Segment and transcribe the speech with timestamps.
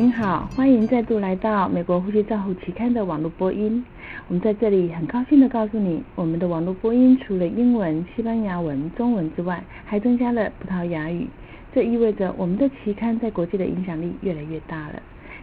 [0.00, 3.84] 您好，欢迎再度来到美国呼吸照护期刊的网络播音。
[4.28, 11.26] 我们在这里很高兴的告诉你，我们的网络播音除了英文、西班牙文、中文之外，还增加了葡萄牙语。
[11.74, 15.02] 这意味着我们的期刊在国际的影响力越来越大了。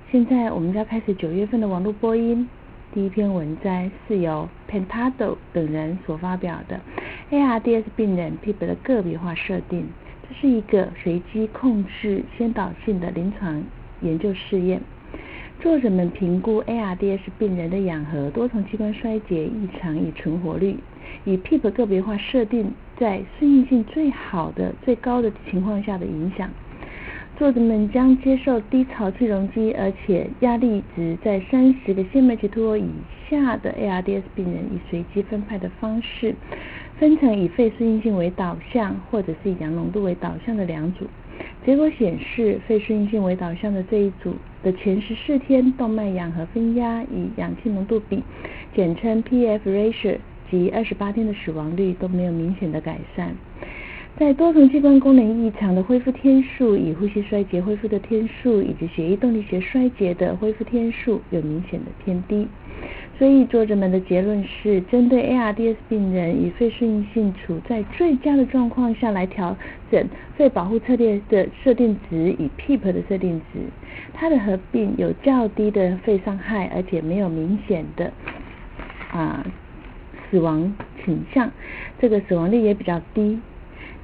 [0.09, 2.47] 现在我们要开始九月份的网络播音。
[2.93, 6.79] 第一篇文摘是由 Pentado 等人所发表的
[7.29, 9.85] ARDS 病人 PEEP 的个别化设定。
[10.29, 13.62] 这是一个随机控制先导性的临床
[14.05, 14.80] 研究试验。
[15.59, 20.78] 作者们评估 ARDS 病人的氧合多重器官衰竭异常与存活率，
[21.23, 26.50] 以 PEEP 个别化设定在适应性最好的、最高的情况下的影响。
[27.38, 32.90] 作者们将接受低潮气容积，而且压力值在三十个 cm 以
[33.30, 36.34] 下的 ARDS 病人，以随机分派的方式，
[36.98, 41.06] 分成以肺适应性为导向，或者是以氧浓度为导向的两组。
[41.65, 48.22] 结果显示，肺适应性为导向的这一组的前十四天动脉氧和分压与氧气浓度比，
[48.75, 50.17] 简称 PF ratio
[50.52, 53.35] 及二十八天的死亡率都没有明显的改善。
[54.16, 62.47] 在多重器官功能异常的恢复天数、以呼吸衰竭恢复的天数以及血液动力学衰竭的恢复天数有明显的偏低，
[63.17, 69.55] 所以作者们的结论是，针对 ARDS 病人以肺适应性处在最佳的状况下来调
[69.89, 73.59] 整肺保护策略的设定值与 PEEP 的设定值，
[74.13, 78.11] 它的合并有较低的肺伤害，而且没有明显的
[79.11, 79.45] 啊
[80.29, 81.50] 死亡倾向，
[81.97, 83.39] 这个死亡率也比较低。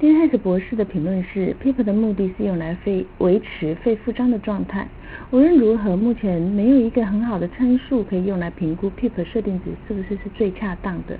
[0.02, 4.88] 丁汉斯博士的评论是：PEEP 的目的是用来肺维持肺复张的状态。
[5.30, 11.16] 无论如何，目前没有一个很好的参数可以用来评估 PEEP 设定值是不是是最恰当的。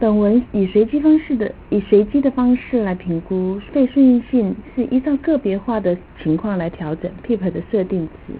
[0.00, 8.34] 本文以随机方式的以随机的方式来评估肺顺应性，是依照个别化的情况来调整 PEEP 的设定值，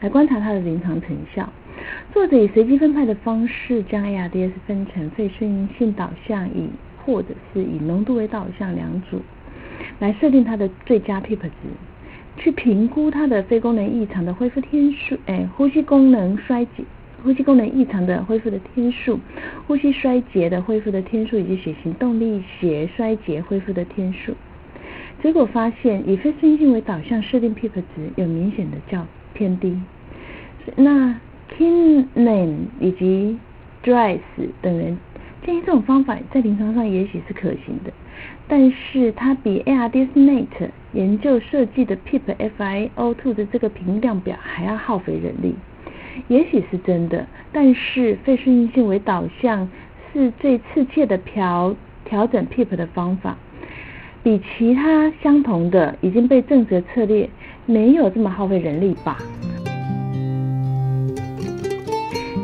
[0.00, 1.46] 来观察它的临床成效。
[2.14, 6.70] 作者以随机分派的方式将 ARDS 分成肺顺应性导向与
[7.10, 9.20] 或者是以浓度为导向两组，
[9.98, 11.50] 来设定它的最佳 PEEP 值，
[12.36, 16.84] 去评估它的肺功能异常的恢复天数，哎，呼吸功能衰竭、
[17.24, 19.18] 呼吸功能异常的恢复的天数，
[19.66, 24.32] 呼吸衰竭的恢复的天数以及血型动力学衰竭恢复的天数。
[25.20, 29.04] 结果发现，以非顺应性为导向设定 PEEP 值有明显的较
[29.34, 29.76] 偏低。
[30.76, 31.18] 那
[31.58, 33.36] Kinnan 以及
[33.82, 34.20] Dries
[34.62, 34.96] 等人。
[35.44, 37.90] 建议这种方法在临床上也许是可行的，
[38.46, 45.54] 但是它比 ARDSNet 研究设计的 PEEP FiO2 的这个评量表还要耗费人力。
[46.28, 49.66] 也许是真的，但是肺顺应性为导向
[50.12, 51.74] 是最刺切的调
[52.04, 53.36] 调整 PEEP 的方法，
[54.22, 57.28] 比其他相同的已经被正则策略
[57.64, 59.16] 没有这么耗费人力吧。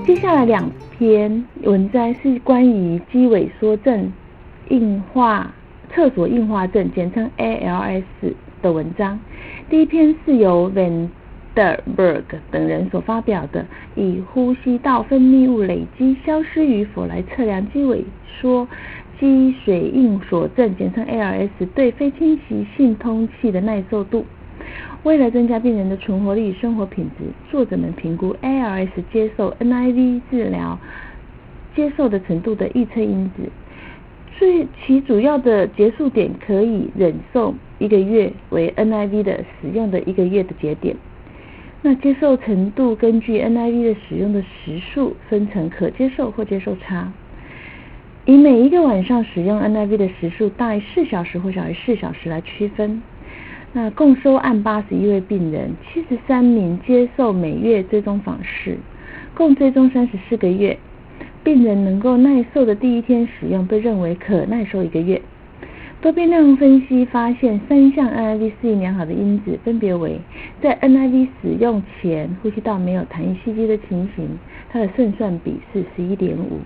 [0.07, 0.67] 接下来两。
[0.99, 4.11] 篇文摘是关于肌萎缩症
[4.71, 5.55] 硬化
[5.91, 8.03] 厕所硬化症，简称 ALS
[8.62, 9.21] 的文章。
[9.69, 11.09] 第一篇是由 Van
[11.55, 18.03] der Berg 等人所发表的，以呼吸道分泌物累积消失与否来测量肌萎
[18.41, 18.67] 缩
[19.21, 24.25] 肌水硬锁症，简称 ALS 对非侵袭性通气的耐受度。
[25.06, 30.77] 为了增加病人的存活率与生活品质，作者们评估 ALS 接受 NIV 治疗
[31.77, 33.49] 接受的程度的预测因子，
[34.37, 40.97] 最其主要的结束点可以忍受一个月为 NIV 的使用的一个月的节点。
[41.83, 47.12] 那接受程度根据 NIV 的使用的时数分成可接受或接受差，
[48.25, 53.00] 以每一个晚上使用 NIV 的时数大于四小时或小于四小时来区分。
[53.72, 58.78] 那共收案八十一位病人，七十三名接受每月追踪访视，
[59.34, 60.78] 共追踪三十四个月。
[61.44, 65.21] 病人能够耐受的第一天使用被认为可耐受一个月。
[66.00, 70.21] 多变量分析发现三项 NIV 适应良好的因子，分别为
[70.60, 74.39] 在 NIV 使用前呼吸道没有痰液蓄积的情形，
[74.71, 76.60] 它的胜算比是十一点五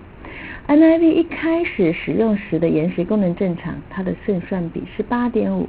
[0.67, 5.67] ；NIV 一开始使用时的延时功能正常，它的胜算比是八点五。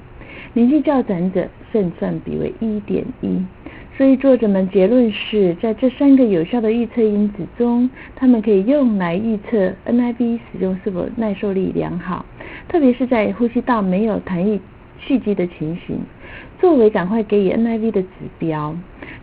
[0.54, 3.42] 年纪较长者胜算比为一点一，
[3.96, 12.24] 所以作者们结论是在这三个有效的预测因子中，他们可以用来预测 NIV 使用是否耐受力良好，
[12.68, 14.60] 特别是在呼吸道没有痰液
[14.98, 15.98] 蓄积的情形，
[16.60, 18.08] 作为赶快给予 NIV 的指
[18.38, 18.74] 标。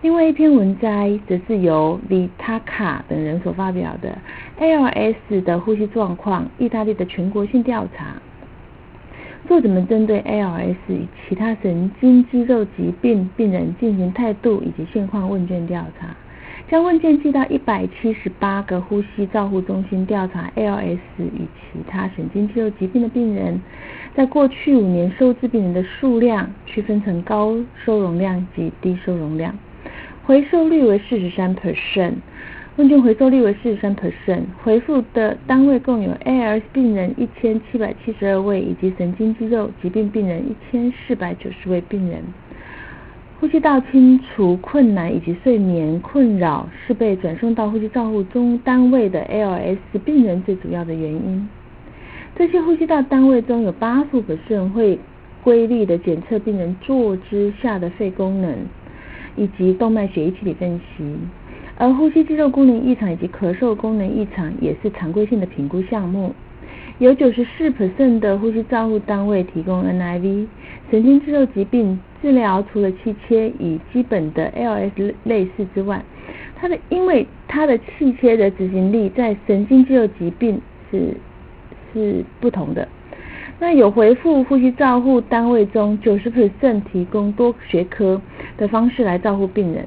[0.01, 4.17] 另外一篇文摘则是由 Vitaka 等人所发表的
[4.59, 8.15] ALS 的呼吸状况，意大利的全国性调查。
[9.49, 16.15] 作者们针对 ALS 与其他神经肌肉疾病病人进行态度以及现况问卷调查，
[16.69, 23.59] 将问卷寄到一百七十八个呼吸照护中心调查 ALS 与其他神经肌肉疾病的病人，
[24.13, 29.57] 在过去五年收治病人的数量区分成高收容量及低收容量，
[30.25, 32.13] 回收率为四十三 percent。
[32.79, 42.23] 问卷回收率为四十三 percent，回复的单位共有 ALS 病人一千七百七十二位，以及神经肌肉疾病病人一千四百九十位病人。
[43.37, 51.49] 呼吸道清除困难以及睡眠困扰是被转送到呼吸照护中单位的 ALS 病人最主要的原因。
[52.37, 54.97] 这些呼吸道单位中有八十 percent 会
[55.43, 58.55] 规律的检测病人坐姿下的肺功能，
[59.35, 61.03] 以及动脉血液气体分析。
[61.79, 66.35] 而呼吸肌肉功能异常以及咳嗽功能异常也是常规性的评估项目。
[66.97, 70.45] 有九十四 percent 的呼吸照护单位提供 NIV。
[70.91, 76.03] 神经肌肉疾病治疗除了气切与基本的 LS 类似之外，
[76.57, 80.61] 它的因为它的气切的执行力在神经肌肉疾病
[80.91, 81.15] 是
[81.93, 82.85] 是不同的。
[83.61, 88.21] 那有回复呼吸照护单位中，九十 percent 提供多学科
[88.57, 89.85] 的方式来照护病人。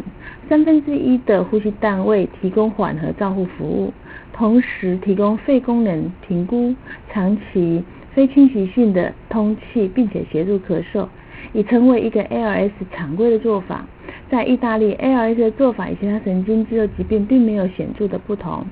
[0.52, 3.90] 三分之一的呼吸单位提供缓和照护服务，
[4.34, 6.75] 同时提供肺功能评估、
[7.10, 7.82] 长期
[8.12, 11.06] 非侵袭性的通气，并且协助咳嗽，
[11.54, 13.87] 已成为一个 ALS 常规的做法。
[14.31, 18.66] 在意大利，ALS 的做法与其他神经肌肉疾病并没有显著的不同。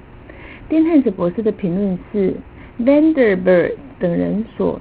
[0.68, 2.34] 丁汉斯博士的评论是
[2.78, 4.78] ：Vanderberg 等人所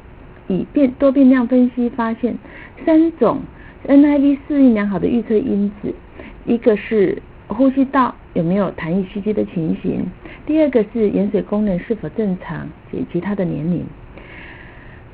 [0.50, 2.38] 以变多变量分析发现
[2.86, 3.38] 三种
[3.88, 5.94] NIV 适应良好的预测因子。
[6.50, 10.04] 一个是呼吸道有没有痰液蓄积的情形，
[10.48, 13.86] 第二个是盐水功能是否正常以及他的年龄。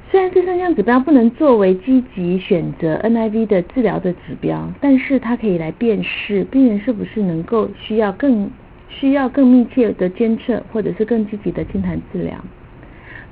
[0.10, 8.50] 虽然这三项指标不能作为积极选择 NIV 的治疗的指标，但是它可以来辨识病人是不是能够需要更
[8.88, 12.34] 需要更密切的监测，或者是更积极的清痰治疗。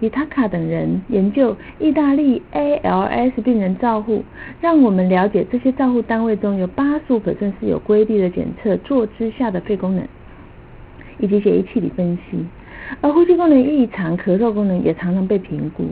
[0.03, 4.21] 米塔卡等人研究意大利 ALS 病人照护，
[4.59, 10.05] 让我们了解这些照护单位中有八十五是有规律的检测坐姿下的肺功能
[11.19, 12.45] 以及血液气体分析，
[12.99, 15.85] 而呼吸功能异常、咳嗽功能也常常被评估。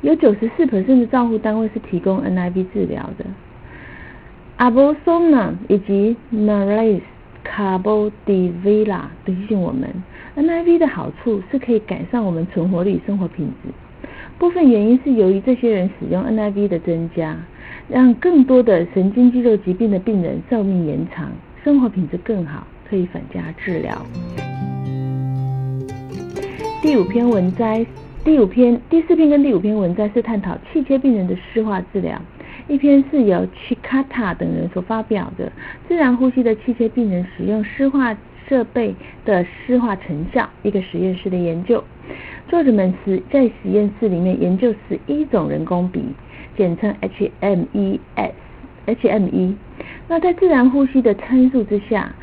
[0.00, 3.24] 有九十四的照护单位是提供 NIV 治疗的。
[4.56, 7.00] 阿波松纳以及 Marais
[7.46, 9.88] Cabo de Villa 提醒我们。
[10.34, 13.68] NIV 的好处是可以改善我们存活率、生活品质。
[14.38, 17.36] 部分原因是由于这些人使用 NIV 的增加，
[17.86, 21.30] 让更多的神经肌肉疾病的病人寿命延长，
[21.62, 24.00] 生活品质更好，可以反加治疗。
[26.80, 27.84] 第五篇文摘，
[28.24, 32.18] 第五篇、第四篇跟第五篇文摘是探讨气切病人的湿化治疗。
[32.68, 35.52] 一篇是由 Chikata 等人所发表的
[35.86, 38.16] 自然呼吸的气切病人使用湿化。
[38.52, 38.94] 设备
[39.24, 41.82] 的湿化成效，一个实验室的研究。
[42.50, 46.04] 作者们是在实验室里面研究十一种人工鼻，
[46.54, 49.54] 简称 HMES，HME。
[50.06, 52.14] 那在自然呼吸的参数之下，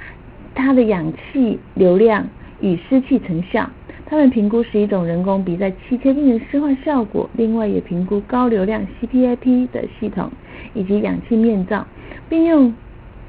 [0.54, 2.28] 它的氧气流量
[2.62, 3.68] 与湿气成效。
[4.06, 10.32] 他们评估十一种人工鼻在气切病人湿化效果，另外也评估高流量 CPAP 的系统
[10.76, 11.88] 以及氧气面罩，
[12.30, 12.72] 并用。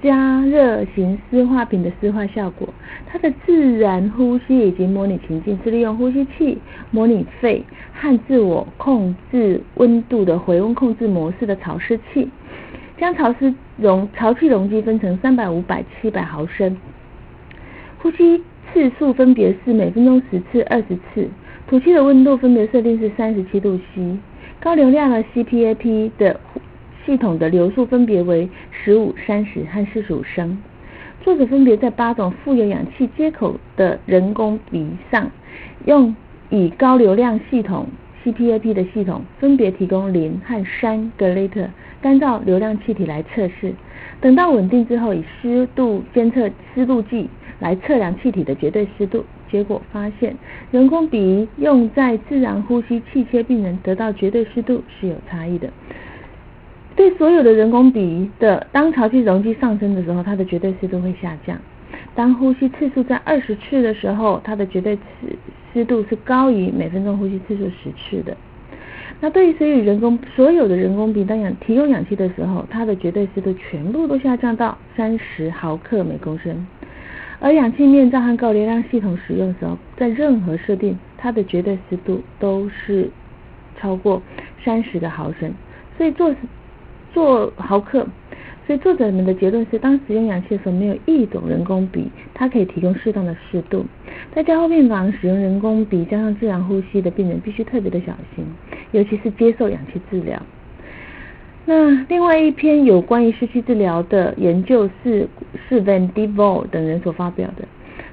[0.02, 2.66] 加热型湿化品的湿化效果，
[3.06, 6.56] 它的自然呼吸以及模拟情境是利用呼吸器
[6.90, 12.26] 模拟肺和自我控制温度的回温控制模式的潮湿器，
[12.96, 16.74] 将潮湿容潮气容积分成三百、五百、七百毫升，
[17.98, 18.42] 呼吸
[18.72, 21.28] 次数分别是每分钟十次、二十次，
[21.66, 24.16] 吐气的温度分别设定是三十七度 C，
[24.60, 26.40] 高流量的 CPAP 的。
[27.06, 28.46] 系统的流速分别为
[28.82, 30.56] 十五、三十和四十五升。
[31.22, 35.30] 作者分别在八种富有氧气接口的人工鼻上，
[35.84, 36.16] 用
[36.48, 37.86] 以高流量系统
[38.24, 41.68] CPAP 的系统，分别提供零和三格雷特
[42.00, 43.74] 干燥流量气体来测试。
[44.20, 49.24] 等到稳定之后，以湿度监测湿度计来测量气体的绝对湿度。
[49.50, 50.34] 结果发现，
[50.70, 55.68] 人工鼻用在自然呼吸气切病人得到绝对湿度是有差异的。
[57.00, 61.56] 对所有的人工鼻的，当潮气容积上升的时候，它的绝对湿度会下降；
[62.14, 65.34] 当呼吸次数在二十次的时候，它的绝对湿
[65.72, 68.36] 湿度是高于每分钟呼吸次数十次的。
[69.18, 76.66] 那对于所有人工所有的人工鼻当氧提供氧气的时候，它的绝对湿度全部都下降到三十毫克每公升。
[77.38, 83.08] 而氧气面罩和高流量系统使用的时候，在任何设定，它的绝对湿度都是
[83.78, 84.20] 超过
[84.62, 85.50] 三十个毫升，
[85.96, 86.34] 所以做
[87.12, 88.06] 做毫克。
[88.66, 93.84] 所以作者们的结论是，当使用氧气的时候，没有一种人工鼻，它可以提供适当的湿度。
[94.32, 98.44] 在加护病房使用人工鼻加上自然呼吸的病人，必须特别的小心，
[98.92, 100.40] 尤其是接受氧气治疗。
[101.64, 105.28] 那另外一篇有关于湿气治疗的研究是
[105.68, 107.66] 是 Van d e v o l 等人所发表的，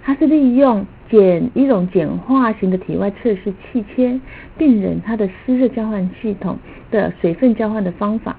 [0.03, 4.19] 他是利用简一种简化型的体外测试气切
[4.57, 6.57] 病人他的湿热交换系统
[6.89, 8.35] 的水分交换的方法。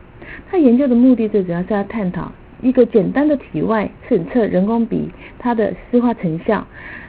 [0.50, 2.32] 他研究的目的最主要是要探讨
[2.62, 5.08] 一个简单的体外检测人工鼻
[5.38, 6.66] 它的湿化成效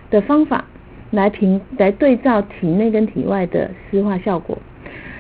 [0.10, 0.66] 的方法，
[1.12, 4.58] 来评来对照体内跟体外的湿化效果。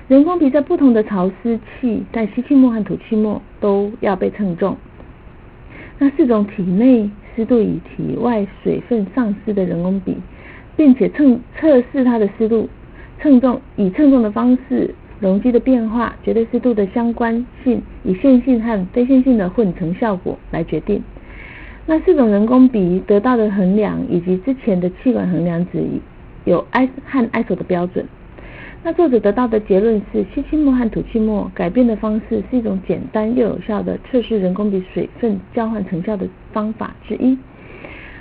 [0.07, 4.75] 人工鼻在不同的潮湿气，在吸气末和吐气末都要被称重。
[5.99, 10.15] 那四种体内湿度与体外水分丧失的人工鼻，
[10.75, 12.69] 并且称测试它的湿度，
[13.19, 14.95] 称重以称重的方式。
[15.19, 21.01] 容积的变化、绝对湿度的相关性，以线性和非线性的混成效果来决定。
[21.85, 25.83] 那四种人工鼻得到的衡量，以及之前的气管衡量值
[26.45, 28.05] 有 I 和 ISO 的标准。
[28.81, 37.37] 那作者得到的结论是，吸气末和吐气末改变的方式是一种简单又有效的测试人工鼻水分交换成效的方法之一。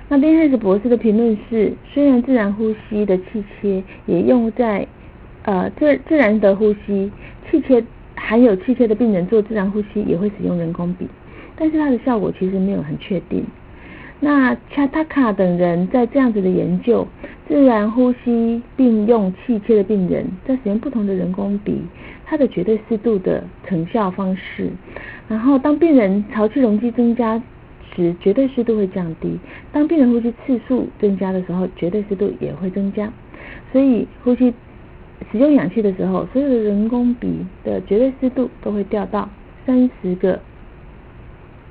[0.08, 4.88] 那丁汉斯博士的评论是，虽然自然呼吸的气切也用在
[5.48, 7.10] 呃，自自然的呼吸，
[7.50, 7.82] 气切
[8.14, 11.08] 含有气切的病人做自然呼吸也会使用人工鼻，
[11.56, 13.42] 但是它的效果其实没有很确定。
[14.20, 17.08] 那恰塔卡等人在这样子的研究，
[17.48, 21.80] 自然呼吸并用气切的病人，在使用不同的人工鼻，
[22.26, 24.68] 它的绝对湿度的成效方式，
[25.28, 27.42] 然后当病人潮气容积增加
[27.96, 29.38] 时，绝对湿度会降低；
[29.72, 33.10] 当病人呼吸次数增加的时候，绝对湿度也会增加。
[33.72, 34.52] 所以呼吸。
[35.30, 39.28] 使用氧气的时候，所有的人工鼻的绝对湿度都会掉到
[39.66, 40.40] 三十个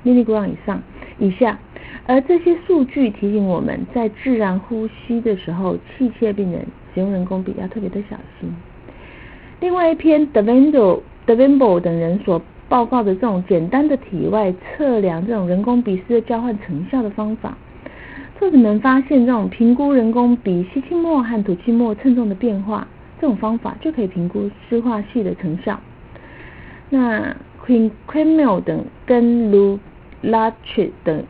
[0.04, 0.82] milligram 以上
[1.18, 1.58] 以下。
[2.06, 6.64] 而这些数据提醒我们在自然呼吸的时候，气切病人
[6.94, 8.54] 使用人工鼻要特别的小心。
[9.60, 17.58] 另外一篇 Devendo、Devendo 等人所报告的这种简单的体外测量这种人工鼻湿的交换成效的方法，
[18.38, 22.86] 作者们发现这种评估人工鼻吸气末和吐气末称重的变化。
[23.20, 25.78] 这种方法就可以评估湿化系的成效。
[26.90, 29.78] 那 Queen Cremel 等跟 Lu
[30.22, 31.22] Lach 等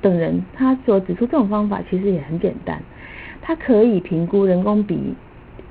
[0.00, 2.82] 等人，他所指出这种方法其实也很简单，
[3.40, 5.14] 它可以评估人工鼻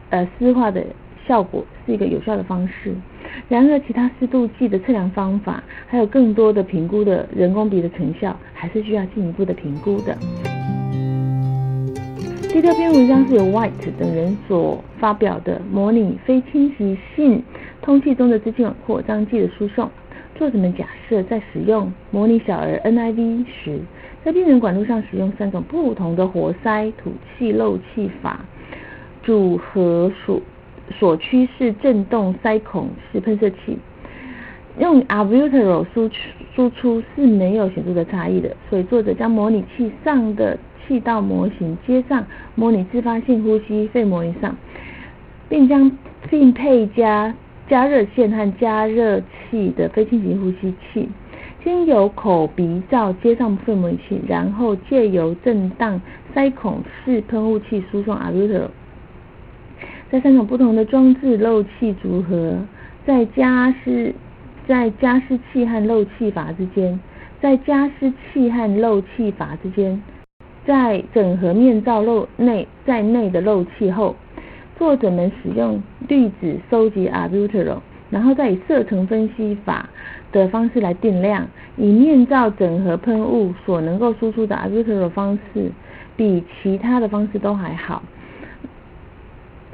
[0.10, 0.86] 呃湿化的
[1.28, 2.94] 效果是一个有效的方式。
[3.48, 10.18] 然而，其他湿度计的测量方法，还有更多的评估的人工鼻的成效，还是需要进一步的评估的。
[12.52, 17.44] 第六篇文章是由 White 等人所发表的模拟非侵袭性
[17.80, 19.88] 通气中的支气管扩张剂的输送。
[20.36, 23.80] 作者们假设在使用模拟小儿 NIV 时，
[24.26, 28.44] 在病人管路上使用三种不同的活塞吐气漏气法
[29.22, 30.42] 组合所
[30.98, 33.78] 所趋势振动塞孔式喷射器，
[34.80, 36.16] 用 a b u t e r o 输出
[36.56, 38.50] 输出是没有显著的差异的。
[38.72, 40.58] 所以作者将模拟器上的
[40.90, 44.58] 气道模型接上模拟自发性呼吸肺模型上，
[45.48, 45.92] 并将
[46.32, 47.32] 并配加
[47.68, 51.08] 加热线和加热器的非侵袭呼吸器，
[51.64, 56.02] 先由口鼻罩接上肺模拟器，然后借由震荡
[56.34, 58.70] 塞孔式喷雾器输送 Arbuter
[60.10, 62.58] 在三种不同的装置漏气组合，
[63.06, 64.16] 在加湿
[64.68, 67.00] 在加湿器和漏气阀之间，
[67.40, 70.02] 在加湿器和漏气阀之间。
[70.66, 74.16] 在整合面罩漏内在内的漏气后，
[74.78, 79.90] 作者们使用滤纸收集 a r b u t e r o 然后再以射程分析法
[80.32, 81.48] 的方式来定量。
[81.78, 85.72] 以面罩整合喷雾所能够输出的 a r b u t e r o 方式，
[86.16, 88.04] 比其他的方式都还好。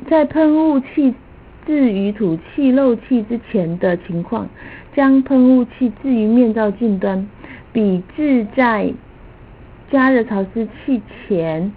[0.08, 1.16] 在喷雾器
[1.66, 4.48] 置于吐气漏气之前的情况，
[4.96, 7.28] 将喷雾器置于面罩近端，
[7.74, 8.94] 比置在
[9.92, 11.72] 加热潮湿器前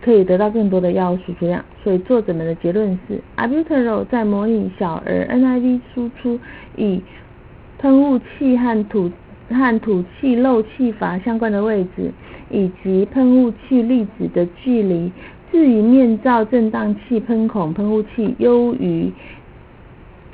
[0.00, 6.38] 可以得到更多的药物输出量，所以作者们的结论是 a b u t e r o 在模拟小儿 NIV 输出
[6.76, 7.00] 与
[7.78, 9.10] 喷雾器和土
[9.50, 12.12] 和吐气漏气阀相关的位置，
[12.50, 15.10] 以及喷雾器粒子的距离，
[15.50, 19.12] 至于面罩震荡器喷孔喷雾器优于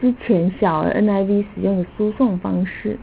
[0.01, 2.99] 之前小儿 NIV 使用的输送方式。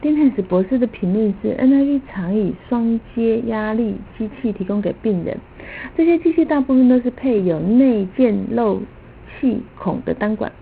[0.00, 5.36] 丁汉斯博士的评论是：NIV 常以双接压力机器提供给病人，
[5.96, 8.80] 这些机器大部分都是配有内建漏
[9.40, 10.52] 气孔的单管，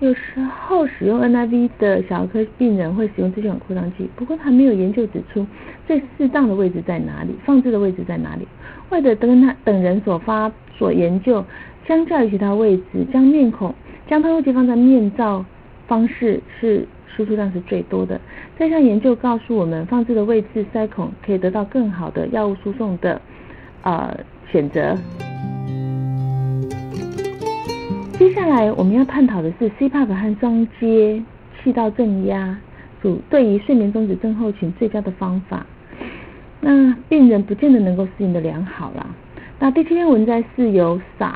[0.00, 5.46] 有时候使用 NIV 的小儿科病人会使用支气管扩张器，不过他没有研究指出
[5.86, 8.46] 最适当的位置在哪里，放置的位置在哪里。
[8.90, 11.44] 外的等他等人所发所研究，
[11.86, 13.72] 相较于其他位置，将面孔
[14.08, 15.44] 将喷雾器放在面罩
[15.86, 18.20] 方式是输出量是最多的。
[18.58, 23.20] 这项研究告诉我们，放置的位置塞孔可以得到更好的药物输送的
[23.82, 24.16] 呃
[24.50, 24.96] 选择。
[28.18, 31.22] 接下来我们要探讨的是 CPAP 和双阶
[31.62, 32.56] 气道正压
[33.02, 35.66] 组对于睡眠中止症候群最佳的方法。
[36.60, 39.06] 那病人不见得能够适应的良好啦。
[39.58, 41.34] 那第七篇文摘是由 Sa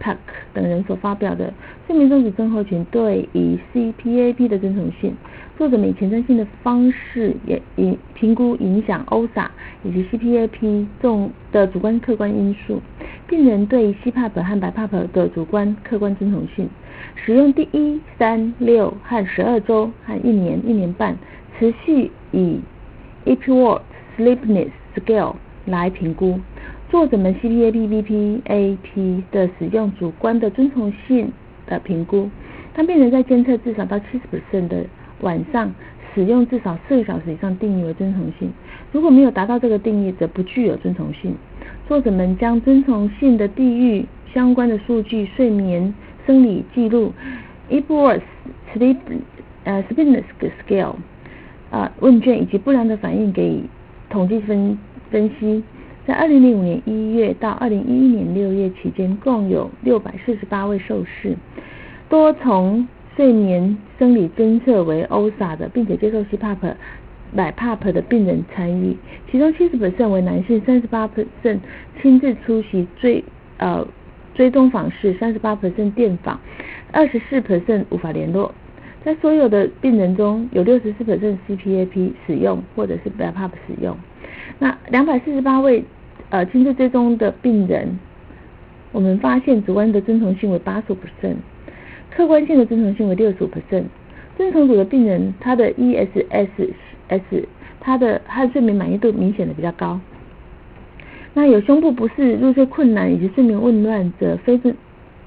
[0.00, 0.16] Pack
[0.52, 1.52] 等人所发表的
[1.86, 5.14] 睡眠中止症候群对以 CPAP 的遵从性。
[5.56, 9.48] 作者们以前瞻性的方式也影评估影响 OSA
[9.82, 12.80] 以及 CPAP 重的主观客观因素，
[13.26, 16.68] 病人对 CPAP 和 BiPAP 的主观客观遵从性，
[17.16, 21.16] 使用第一、三、六和十二周和一年、一年半，
[21.58, 22.60] 持续以
[23.26, 23.80] Epworth
[24.16, 26.38] Sleepiness Scale 来评估。
[26.90, 31.30] 作者们 CPAP、BPAP 的使用主观的遵从性
[31.66, 32.30] 的评估，
[32.74, 34.86] 当病人在监测至少到七十 percent 的。
[35.20, 35.74] 晚上
[36.14, 38.52] 使用至少四个小时以上定义为遵从性，
[38.92, 41.34] 如果没有达到这个定义，则不具有遵从性。
[41.88, 45.92] 作者们将遵从性的地域相关的数据、睡眠
[46.24, 47.12] 生理记录
[47.68, 48.22] （Epworth
[48.72, 48.96] Sleep
[49.64, 50.22] 呃 Sleepiness
[50.64, 50.94] Scale）
[51.70, 53.60] 啊问卷以及不良的反应给
[54.08, 54.78] 统计分
[55.10, 55.64] 分析。
[56.08, 61.36] 在二零零五年一月到二零一一年六月期间，共有六百四十八位受试，
[62.08, 62.88] 多从。
[63.14, 66.56] 睡眠生理监测为 OSA 的，并且接受 CPAP、
[67.36, 68.96] BiPAP 的病人参与，
[69.28, 71.58] 其中七十 percent 为男性，三十八 percent
[72.00, 73.24] 亲自出席追
[73.56, 73.84] 呃
[74.36, 76.38] 追踪访视，三十八 percent 电访，
[76.92, 78.54] 二十四 percent 无法联络。
[79.04, 83.96] 在所有的病人中，有六十四 percent CPAP 使用或者是 BiPAP 使用。
[84.60, 85.82] 那两百四十八位
[86.30, 87.98] 呃亲自追踪的病人，
[88.92, 91.36] 我们发现主观的遵从性为八十 percent。
[92.10, 93.84] 客观性的遵从性为六十五 percent，
[94.36, 97.44] 遵从组的病人，他的 ESSS，
[97.80, 100.00] 他的他的睡眠满意度明显的比较高。
[101.34, 104.74] 那有胸部不适、入睡困难以及睡眠紊乱者，非遵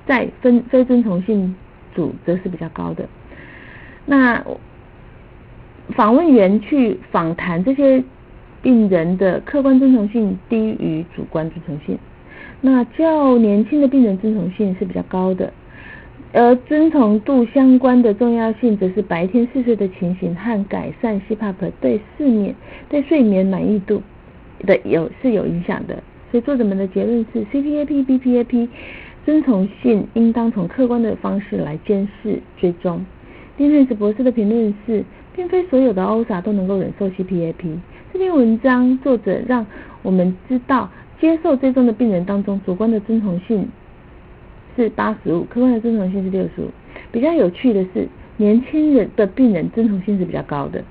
[0.06, 1.56] 在分非遵从性
[1.96, 3.08] 组则是比较高的。
[4.06, 4.44] 那
[5.90, 8.04] 访问员去访谈这些
[8.62, 11.98] 病人的客观遵从性低于主观遵从性，
[12.62, 15.52] 那较年轻的病人遵从性是比较高的。
[16.34, 22.56] 而遵从度相关的重要性，则是白天嗜睡的情形和改善 CPAP 对睡眠
[22.88, 24.02] 对睡眠满意度
[24.60, 26.02] 的有是有影响的。
[26.32, 28.70] 所以作者们的结论是，CPAP、BPAP
[29.26, 33.06] 遵从性应当从客观的方式来监视追踪。
[33.58, 35.04] 丁汉斯博士的评论是，
[35.36, 37.78] 并非所有的 OSA 都能够忍受 CPAP。
[38.12, 39.66] 这篇文章作者让
[40.02, 43.66] 我们知道，接受追踪的病人当中，主观的遵从性。
[44.76, 46.70] 是八十五，客观的遵从性是六十五。
[47.12, 50.84] 比较有趣的是，年轻人的病人遵从性是比较高的。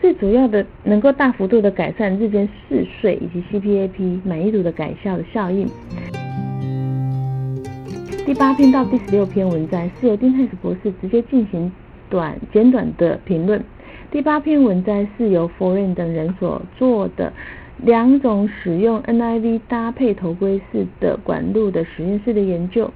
[0.00, 5.66] 最主要的能够大幅度的改善日间嗜睡以及 CPAP 满意度的改效的效应。
[8.26, 11.72] 第八篇到第十六篇文章是由丁泰斯博士直接进行
[12.10, 13.62] 短简短的评论。
[14.10, 17.30] 第八篇文章是由 Foreign 等人所做的
[17.76, 22.90] 两种使用 NIV 搭配头盔式的管路的实验室的研究。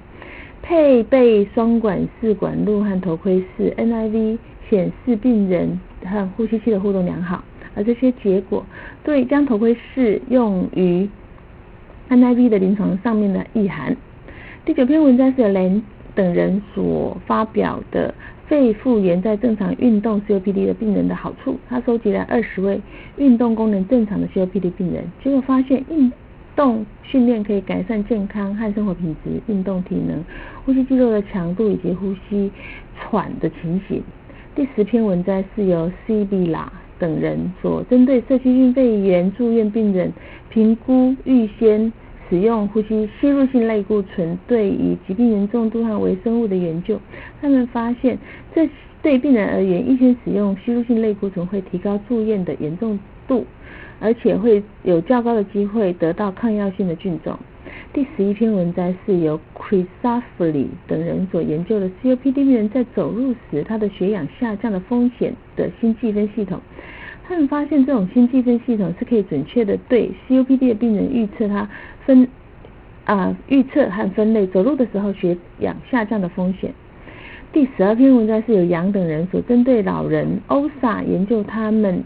[0.63, 7.43] 配备双管式管路和头盔式 NIV 显示病人和呼吸器的互动良好，
[7.75, 8.65] 而这些结果
[9.03, 11.07] 对将头盔式用于
[12.09, 13.95] NIV 的临床上面的意涵。
[14.65, 15.79] 第九篇文章是由雷
[16.15, 18.15] 等人所发表的
[18.53, 21.57] 肺复原在正常运动 COPD 的病人的好处。
[21.67, 22.79] 他收集了二十位
[23.17, 26.13] 运动功能正常的 COPD 病人，结果发现运
[26.55, 30.23] 动训练可以改善健康和生活品质，运动体能、
[30.63, 32.51] 呼吸肌肉的强度以及呼吸
[32.95, 34.03] 喘的情形。
[34.53, 40.13] 第十篇文章是由 c b l a 等人所针对社区性肺炎住院病人
[40.51, 41.91] 评估预先
[42.33, 46.99] 使用呼吸吸入性类固醇对于疾病严重度和微生物的研究。
[47.39, 48.17] 他们发现，
[48.55, 48.67] 这
[49.03, 53.45] 对病人而言，预先使用吸入性类固醇会提高住院的严重度。
[53.99, 57.37] 而且会有较高的机会得到抗药性的菌种。
[57.93, 66.59] 第十一篇文章是由 Christopherly 等人所研究的 COPD 病人在走路时他的血氧下降的风险的新计分系统。
[67.33, 71.67] 他们发现这种新计分系统是可以准确的对 COPD 的病人预测他
[72.05, 72.27] 分
[73.05, 76.71] 啊预测和分类走路的时候血氧下降的风险。
[77.51, 82.03] 第十二篇文章是由杨等人所针对老人 OSA 研究他们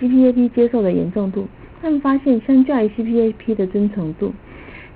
[0.00, 1.46] CPAP 接受的严重度，
[1.82, 4.32] 他们发现相较于 CPAP 的遵从度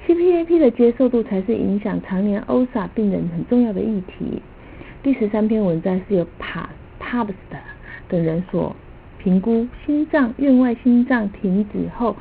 [0.07, 4.41] ，CPAP 的接受度才是影响常年 OSA 病人很重要的议题。
[5.03, 6.65] 第十三篇文章是由 Pa
[6.99, 7.35] Pabst
[8.09, 8.75] 等人所
[9.25, 12.15] 评估心脏院外心脏停止后。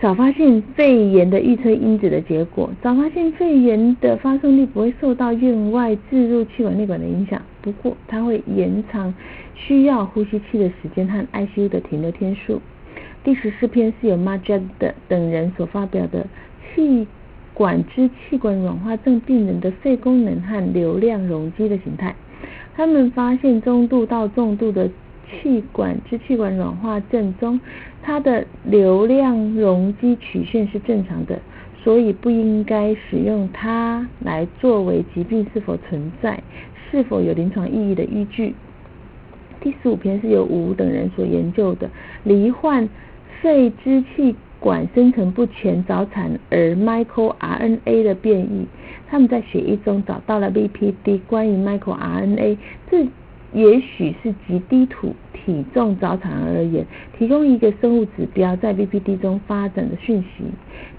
[0.00, 9.14] 早发现肺炎的预测因子的结果，早发现肺炎的发生率不会受到院外置入气管内管的影响，不过它会延长
[9.54, 12.60] 需要呼吸器的时间和 ICU 的停留天数。
[13.22, 14.62] 第十四篇是由 Majed
[15.06, 16.26] 等人所发表的
[16.74, 17.06] 气
[17.54, 22.16] 管支气管软化症病人的肺功能和流量容积的形态，
[22.74, 24.90] 他们发现中度到重度的
[25.40, 27.58] 气管支气管软化症中。
[28.04, 31.38] 它的流量容积曲线是正常的，
[31.84, 36.42] 所以不应该使用它来作为疾病是否存在、
[36.90, 38.54] 是否有临床意义的依据。
[39.60, 41.88] 第十五篇是由吴等人所研究的
[42.24, 42.88] 罹患
[43.40, 48.66] 肺支气管生成不全早产儿 microRNA 的变异，
[49.08, 52.56] 他们在血液中找到了 VPD 关于 microRNA
[52.90, 53.06] 这。
[53.52, 56.86] 也许是极低土体重早产儿而言，
[57.18, 60.44] 提供一个生物指标在 BPD 中发展的讯息。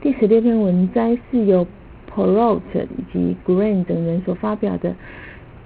[0.01, 1.65] 第十六篇文摘是由
[2.13, 4.95] Perot 以及 Green 等人所发表的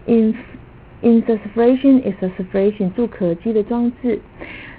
[0.07, 4.19] Insufflation Exsufflation 助咳机的装置。